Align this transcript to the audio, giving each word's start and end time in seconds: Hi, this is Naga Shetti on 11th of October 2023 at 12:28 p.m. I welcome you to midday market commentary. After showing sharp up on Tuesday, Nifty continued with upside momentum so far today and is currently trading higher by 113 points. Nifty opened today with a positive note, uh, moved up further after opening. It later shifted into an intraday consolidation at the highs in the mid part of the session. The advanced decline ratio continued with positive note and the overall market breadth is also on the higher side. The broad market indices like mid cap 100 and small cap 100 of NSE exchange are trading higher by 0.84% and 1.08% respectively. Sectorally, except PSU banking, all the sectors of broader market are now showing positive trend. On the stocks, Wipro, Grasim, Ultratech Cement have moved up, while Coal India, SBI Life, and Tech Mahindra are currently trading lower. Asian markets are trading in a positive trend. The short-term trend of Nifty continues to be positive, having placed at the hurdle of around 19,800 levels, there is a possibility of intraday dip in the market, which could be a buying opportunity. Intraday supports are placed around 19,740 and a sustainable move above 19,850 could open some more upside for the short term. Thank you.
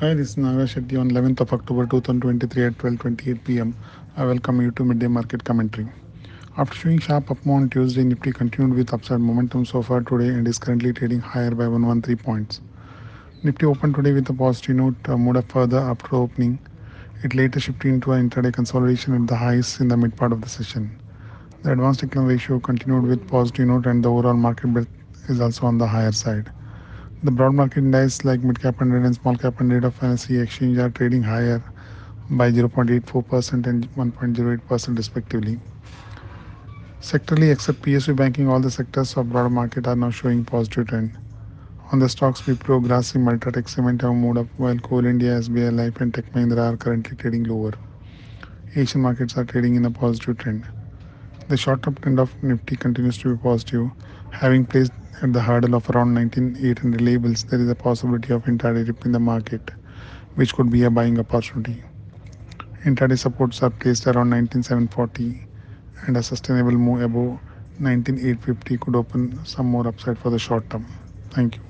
Hi, 0.00 0.14
this 0.14 0.30
is 0.30 0.36
Naga 0.38 0.64
Shetti 0.64 0.98
on 0.98 1.10
11th 1.10 1.40
of 1.40 1.52
October 1.52 1.84
2023 1.84 2.64
at 2.64 2.78
12:28 2.78 3.44
p.m. 3.44 3.74
I 4.16 4.24
welcome 4.24 4.62
you 4.62 4.70
to 4.78 4.84
midday 4.90 5.08
market 5.08 5.44
commentary. 5.44 5.88
After 6.56 6.74
showing 6.74 7.00
sharp 7.00 7.30
up 7.30 7.46
on 7.46 7.68
Tuesday, 7.68 8.04
Nifty 8.04 8.32
continued 8.32 8.78
with 8.78 8.94
upside 8.94 9.20
momentum 9.20 9.66
so 9.66 9.82
far 9.82 10.00
today 10.00 10.28
and 10.28 10.48
is 10.48 10.58
currently 10.58 10.94
trading 10.94 11.20
higher 11.20 11.50
by 11.50 11.68
113 11.68 12.16
points. 12.16 12.62
Nifty 13.42 13.66
opened 13.66 13.94
today 13.94 14.14
with 14.14 14.30
a 14.30 14.32
positive 14.32 14.76
note, 14.76 15.10
uh, 15.10 15.18
moved 15.18 15.36
up 15.36 15.52
further 15.52 15.80
after 15.80 16.16
opening. 16.16 16.58
It 17.22 17.34
later 17.34 17.60
shifted 17.60 17.88
into 17.88 18.12
an 18.12 18.30
intraday 18.30 18.54
consolidation 18.54 19.14
at 19.20 19.26
the 19.26 19.36
highs 19.36 19.80
in 19.80 19.88
the 19.88 19.98
mid 19.98 20.16
part 20.16 20.32
of 20.32 20.40
the 20.40 20.48
session. 20.48 20.88
The 21.62 21.72
advanced 21.72 22.00
decline 22.00 22.26
ratio 22.26 22.58
continued 22.58 23.04
with 23.04 23.28
positive 23.28 23.68
note 23.68 23.84
and 23.84 24.02
the 24.02 24.10
overall 24.10 24.40
market 24.48 24.68
breadth 24.68 25.28
is 25.28 25.42
also 25.42 25.66
on 25.66 25.76
the 25.76 25.86
higher 25.86 26.12
side. 26.12 26.50
The 27.22 27.30
broad 27.30 27.52
market 27.52 27.80
indices 27.80 28.24
like 28.24 28.42
mid 28.42 28.60
cap 28.60 28.80
100 28.80 29.04
and 29.04 29.14
small 29.14 29.36
cap 29.36 29.60
100 29.60 29.84
of 29.84 29.98
NSE 30.00 30.42
exchange 30.42 30.78
are 30.78 30.88
trading 30.88 31.22
higher 31.22 31.62
by 32.30 32.50
0.84% 32.50 33.66
and 33.66 33.94
1.08% 33.94 34.96
respectively. 34.96 35.60
Sectorally, 37.02 37.52
except 37.52 37.82
PSU 37.82 38.16
banking, 38.16 38.48
all 38.48 38.58
the 38.58 38.70
sectors 38.70 39.14
of 39.18 39.28
broader 39.28 39.50
market 39.50 39.86
are 39.86 39.96
now 39.96 40.08
showing 40.08 40.46
positive 40.46 40.88
trend. 40.88 41.18
On 41.92 41.98
the 41.98 42.08
stocks, 42.08 42.40
Wipro, 42.40 42.82
Grasim, 42.82 43.28
Ultratech 43.28 43.68
Cement 43.68 44.00
have 44.00 44.14
moved 44.14 44.38
up, 44.38 44.46
while 44.56 44.78
Coal 44.78 45.04
India, 45.04 45.32
SBI 45.40 45.76
Life, 45.76 46.00
and 46.00 46.14
Tech 46.14 46.32
Mahindra 46.32 46.72
are 46.72 46.76
currently 46.78 47.18
trading 47.18 47.44
lower. 47.44 47.72
Asian 48.76 49.02
markets 49.02 49.36
are 49.36 49.44
trading 49.44 49.74
in 49.74 49.84
a 49.84 49.90
positive 49.90 50.38
trend. 50.38 50.66
The 51.48 51.58
short-term 51.58 51.96
trend 51.96 52.18
of 52.18 52.32
Nifty 52.42 52.76
continues 52.76 53.18
to 53.18 53.34
be 53.34 53.42
positive, 53.42 53.90
having 54.30 54.64
placed 54.64 54.92
at 55.22 55.32
the 55.34 55.40
hurdle 55.40 55.74
of 55.74 55.88
around 55.90 56.14
19,800 56.14 57.00
levels, 57.00 57.44
there 57.44 57.60
is 57.60 57.68
a 57.68 57.74
possibility 57.74 58.32
of 58.32 58.44
intraday 58.44 58.86
dip 58.86 59.04
in 59.04 59.12
the 59.12 59.18
market, 59.18 59.70
which 60.34 60.54
could 60.54 60.70
be 60.70 60.84
a 60.84 60.90
buying 60.90 61.18
opportunity. 61.18 61.82
Intraday 62.84 63.18
supports 63.18 63.62
are 63.62 63.70
placed 63.70 64.06
around 64.06 64.30
19,740 64.30 65.46
and 66.06 66.16
a 66.16 66.22
sustainable 66.22 66.72
move 66.72 67.02
above 67.02 67.38
19,850 67.78 68.78
could 68.78 68.96
open 68.96 69.44
some 69.44 69.66
more 69.66 69.86
upside 69.86 70.18
for 70.18 70.30
the 70.30 70.38
short 70.38 70.68
term. 70.70 70.86
Thank 71.30 71.56
you. 71.56 71.69